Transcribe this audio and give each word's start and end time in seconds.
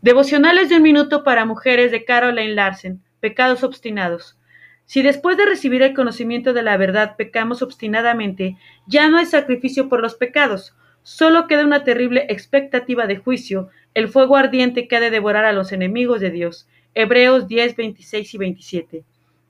Devocionales 0.00 0.68
de 0.68 0.76
un 0.76 0.82
minuto 0.82 1.24
para 1.24 1.44
mujeres 1.44 1.90
de 1.90 2.04
Caroline 2.04 2.54
Larsen. 2.54 3.02
Pecados 3.18 3.64
obstinados. 3.64 4.38
Si 4.84 5.02
después 5.02 5.36
de 5.36 5.44
recibir 5.44 5.82
el 5.82 5.92
conocimiento 5.92 6.52
de 6.52 6.62
la 6.62 6.76
verdad 6.76 7.16
pecamos 7.16 7.62
obstinadamente, 7.62 8.56
ya 8.86 9.08
no 9.08 9.18
hay 9.18 9.26
sacrificio 9.26 9.88
por 9.88 10.00
los 10.00 10.14
pecados, 10.14 10.76
solo 11.02 11.48
queda 11.48 11.64
una 11.64 11.82
terrible 11.82 12.26
expectativa 12.28 13.08
de 13.08 13.16
juicio, 13.16 13.70
el 13.94 14.06
fuego 14.06 14.36
ardiente 14.36 14.86
que 14.86 14.96
ha 14.96 15.00
de 15.00 15.10
devorar 15.10 15.44
a 15.44 15.52
los 15.52 15.72
enemigos 15.72 16.20
de 16.20 16.30
Dios. 16.30 16.68
Hebreos 16.94 17.48
10, 17.48 17.74
26 17.74 18.34
y 18.34 18.38
27. 18.38 19.04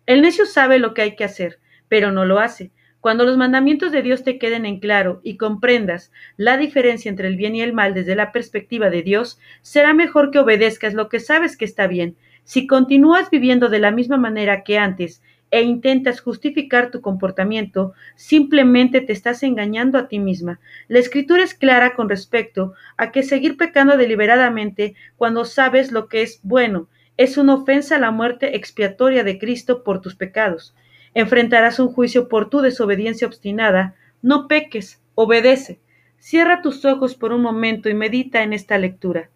El 0.07 0.23
necio 0.23 0.47
sabe 0.47 0.79
lo 0.79 0.95
que 0.95 1.03
hay 1.03 1.15
que 1.15 1.25
hacer, 1.25 1.59
pero 1.89 2.11
no 2.11 2.25
lo 2.25 2.39
hace. 2.39 2.71
Cuando 3.09 3.25
los 3.25 3.39
mandamientos 3.39 3.91
de 3.91 4.03
Dios 4.03 4.23
te 4.23 4.37
queden 4.37 4.67
en 4.67 4.81
claro 4.81 5.23
y 5.25 5.39
comprendas 5.39 6.13
la 6.37 6.59
diferencia 6.59 7.09
entre 7.09 7.27
el 7.27 7.37
bien 7.37 7.57
y 7.57 7.63
el 7.63 7.73
mal 7.73 7.95
desde 7.95 8.15
la 8.15 8.33
perspectiva 8.33 8.91
de 8.91 9.01
Dios, 9.01 9.39
será 9.63 9.95
mejor 9.95 10.31
que 10.31 10.41
obedezcas 10.41 10.93
lo 10.93 11.09
que 11.09 11.19
sabes 11.19 11.57
que 11.57 11.65
está 11.65 11.87
bien. 11.87 12.17
Si 12.45 12.67
continúas 12.67 13.31
viviendo 13.31 13.71
de 13.71 13.79
la 13.79 13.93
misma 13.93 14.19
manera 14.19 14.63
que 14.63 14.77
antes 14.77 15.23
e 15.51 15.63
intentas 15.63 16.21
justificar 16.21 16.91
tu 16.91 17.01
comportamiento, 17.01 17.95
simplemente 18.15 19.01
te 19.01 19.15
estás 19.15 19.43
engañando 19.43 19.97
a 19.97 20.09
ti 20.09 20.19
misma. 20.19 20.61
La 20.89 20.99
escritura 20.99 21.43
es 21.43 21.55
clara 21.55 21.95
con 21.95 22.11
respecto 22.11 22.75
a 22.99 23.11
que 23.11 23.23
seguir 23.23 23.57
pecando 23.57 23.97
deliberadamente 23.97 24.97
cuando 25.17 25.47
sabes 25.47 25.93
lo 25.93 26.09
que 26.09 26.21
es 26.21 26.41
bueno 26.43 26.89
es 27.17 27.39
una 27.39 27.55
ofensa 27.55 27.97
a 27.97 28.01
la 28.01 28.11
muerte 28.11 28.55
expiatoria 28.55 29.25
de 29.25 29.39
Cristo 29.39 29.83
por 29.83 30.03
tus 30.03 30.15
pecados. 30.15 30.75
Enfrentarás 31.15 31.79
un 31.79 31.89
juicio 31.89 32.29
por 32.29 32.51
tu 32.51 32.61
desobediencia 32.61 33.27
obstinada. 33.27 33.95
No 34.23 34.49
peques, 34.49 35.01
obedece. 35.15 35.81
Cierra 36.19 36.63
tus 36.63 36.85
ojos 36.85 37.15
por 37.15 37.33
un 37.33 37.43
momento 37.43 37.89
y 37.89 37.95
medita 37.95 38.43
en 38.43 38.53
esta 38.53 38.79
lectura. 38.79 39.31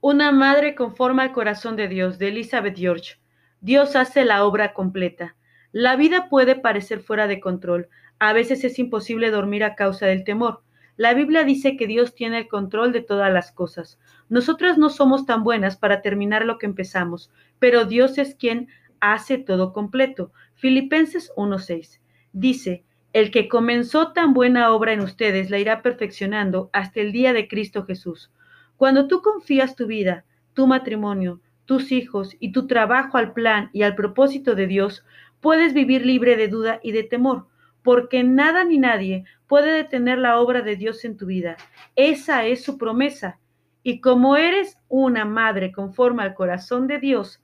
Una 0.00 0.30
madre 0.30 0.76
conforma 0.76 1.24
al 1.24 1.32
corazón 1.32 1.74
de 1.74 1.88
Dios, 1.88 2.18
de 2.18 2.28
Elizabeth 2.28 2.78
George. 2.78 3.16
Dios 3.60 3.96
hace 3.96 4.24
la 4.24 4.44
obra 4.44 4.72
completa. 4.74 5.36
La 5.72 5.96
vida 5.96 6.28
puede 6.28 6.54
parecer 6.56 7.00
fuera 7.00 7.26
de 7.26 7.40
control. 7.40 7.88
A 8.18 8.32
veces 8.32 8.64
es 8.64 8.78
imposible 8.78 9.30
dormir 9.30 9.64
a 9.64 9.74
causa 9.74 10.06
del 10.06 10.24
temor. 10.24 10.62
La 10.96 11.12
Biblia 11.12 11.44
dice 11.44 11.76
que 11.76 11.86
Dios 11.86 12.14
tiene 12.14 12.38
el 12.38 12.48
control 12.48 12.92
de 12.92 13.02
todas 13.02 13.32
las 13.32 13.52
cosas. 13.52 13.98
Nosotras 14.28 14.78
no 14.78 14.88
somos 14.88 15.26
tan 15.26 15.44
buenas 15.44 15.76
para 15.76 16.00
terminar 16.00 16.46
lo 16.46 16.56
que 16.56 16.66
empezamos, 16.66 17.30
pero 17.58 17.84
Dios 17.84 18.16
es 18.16 18.34
quien 18.34 18.68
hace 19.00 19.36
todo 19.36 19.72
completo. 19.72 20.32
Filipenses 20.54 21.32
1:6 21.36 22.00
dice, 22.32 22.84
el 23.12 23.30
que 23.30 23.48
comenzó 23.48 24.12
tan 24.12 24.34
buena 24.34 24.72
obra 24.72 24.92
en 24.92 25.00
ustedes 25.00 25.50
la 25.50 25.58
irá 25.58 25.80
perfeccionando 25.82 26.70
hasta 26.72 27.00
el 27.00 27.12
día 27.12 27.32
de 27.32 27.48
Cristo 27.48 27.84
Jesús. 27.84 28.30
Cuando 28.76 29.06
tú 29.06 29.22
confías 29.22 29.76
tu 29.76 29.86
vida, 29.86 30.24
tu 30.52 30.66
matrimonio, 30.66 31.40
tus 31.66 31.92
hijos 31.92 32.36
y 32.40 32.52
tu 32.52 32.66
trabajo 32.66 33.18
al 33.18 33.32
plan 33.32 33.70
y 33.72 33.82
al 33.82 33.94
propósito 33.94 34.54
de 34.54 34.66
Dios, 34.66 35.04
puedes 35.40 35.74
vivir 35.74 36.06
libre 36.06 36.36
de 36.36 36.48
duda 36.48 36.80
y 36.82 36.92
de 36.92 37.02
temor, 37.02 37.46
porque 37.82 38.24
nada 38.24 38.64
ni 38.64 38.78
nadie 38.78 39.24
puede 39.46 39.72
detener 39.72 40.18
la 40.18 40.40
obra 40.40 40.62
de 40.62 40.76
Dios 40.76 41.04
en 41.04 41.16
tu 41.16 41.26
vida. 41.26 41.56
Esa 41.94 42.46
es 42.46 42.64
su 42.64 42.78
promesa. 42.78 43.38
Y 43.82 44.00
como 44.00 44.36
eres 44.36 44.78
una 44.88 45.24
madre 45.24 45.70
conforme 45.70 46.22
al 46.22 46.34
corazón 46.34 46.88
de 46.88 46.98
Dios, 46.98 47.40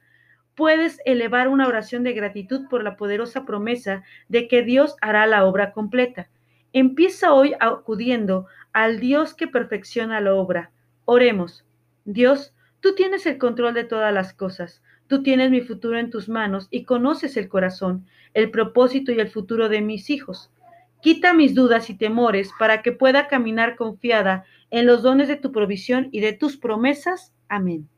puedes 0.54 1.00
elevar 1.04 1.48
una 1.48 1.68
oración 1.68 2.02
de 2.02 2.12
gratitud 2.12 2.66
por 2.68 2.82
la 2.82 2.96
poderosa 2.96 3.44
promesa 3.44 4.02
de 4.28 4.48
que 4.48 4.62
Dios 4.62 4.96
hará 5.00 5.26
la 5.26 5.44
obra 5.44 5.72
completa. 5.72 6.28
Empieza 6.72 7.32
hoy 7.32 7.54
acudiendo 7.60 8.46
al 8.72 8.98
Dios 8.98 9.34
que 9.34 9.46
perfecciona 9.46 10.20
la 10.20 10.34
obra. 10.34 10.70
Oremos. 11.04 11.64
Dios, 12.04 12.54
Tú 12.82 12.96
tienes 12.96 13.26
el 13.26 13.38
control 13.38 13.74
de 13.74 13.84
todas 13.84 14.12
las 14.12 14.34
cosas. 14.34 14.82
Tú 15.06 15.22
tienes 15.22 15.52
mi 15.52 15.60
futuro 15.60 16.00
en 16.00 16.10
tus 16.10 16.28
manos 16.28 16.66
y 16.68 16.82
conoces 16.82 17.36
el 17.36 17.48
corazón, 17.48 18.06
el 18.34 18.50
propósito 18.50 19.12
y 19.12 19.20
el 19.20 19.30
futuro 19.30 19.68
de 19.68 19.80
mis 19.80 20.10
hijos. 20.10 20.50
Quita 21.00 21.32
mis 21.32 21.54
dudas 21.54 21.90
y 21.90 21.94
temores 21.94 22.50
para 22.58 22.82
que 22.82 22.90
pueda 22.90 23.28
caminar 23.28 23.76
confiada 23.76 24.44
en 24.72 24.86
los 24.86 25.04
dones 25.04 25.28
de 25.28 25.36
tu 25.36 25.52
provisión 25.52 26.08
y 26.10 26.18
de 26.18 26.32
tus 26.32 26.56
promesas. 26.56 27.32
Amén. 27.48 27.88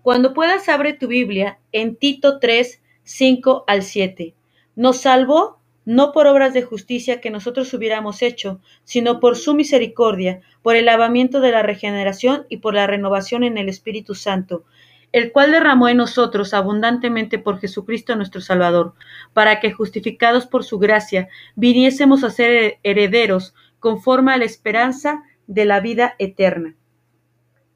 Cuando 0.00 0.32
puedas, 0.32 0.70
abre 0.70 0.94
tu 0.94 1.06
Biblia 1.06 1.58
en 1.70 1.96
Tito 1.96 2.38
3, 2.38 2.82
5 3.02 3.64
al 3.66 3.82
7. 3.82 4.34
Nos 4.74 5.02
salvó 5.02 5.57
no 5.88 6.12
por 6.12 6.26
obras 6.26 6.52
de 6.52 6.60
justicia 6.60 7.18
que 7.18 7.30
nosotros 7.30 7.72
hubiéramos 7.72 8.20
hecho, 8.20 8.60
sino 8.84 9.20
por 9.20 9.38
su 9.38 9.54
misericordia, 9.54 10.42
por 10.60 10.76
el 10.76 10.84
lavamiento 10.84 11.40
de 11.40 11.50
la 11.50 11.62
regeneración 11.62 12.44
y 12.50 12.58
por 12.58 12.74
la 12.74 12.86
renovación 12.86 13.42
en 13.42 13.56
el 13.56 13.70
Espíritu 13.70 14.14
Santo, 14.14 14.66
el 15.12 15.32
cual 15.32 15.50
derramó 15.50 15.88
en 15.88 15.96
nosotros 15.96 16.52
abundantemente 16.52 17.38
por 17.38 17.58
Jesucristo 17.58 18.16
nuestro 18.16 18.42
Salvador, 18.42 18.92
para 19.32 19.60
que, 19.60 19.72
justificados 19.72 20.44
por 20.44 20.62
su 20.62 20.78
gracia, 20.78 21.30
viniésemos 21.56 22.22
a 22.22 22.28
ser 22.28 22.76
herederos 22.82 23.54
conforme 23.80 24.34
a 24.34 24.36
la 24.36 24.44
esperanza 24.44 25.22
de 25.46 25.64
la 25.64 25.80
vida 25.80 26.16
eterna. 26.18 26.74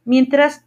Mientras 0.04 0.66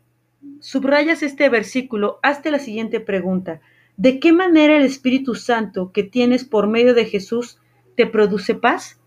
subrayas 0.61 1.21
este 1.21 1.47
versículo, 1.49 2.17
hazte 2.23 2.49
la 2.49 2.57
siguiente 2.57 3.01
pregunta. 3.01 3.61
¿De 3.97 4.19
qué 4.19 4.33
manera 4.33 4.75
el 4.75 4.83
Espíritu 4.83 5.35
Santo 5.35 5.91
que 5.93 6.03
tienes 6.03 6.43
por 6.43 6.67
medio 6.67 6.93
de 6.93 7.05
Jesús 7.05 7.59
te 7.95 8.05
produce 8.05 8.55
paz? 8.55 8.99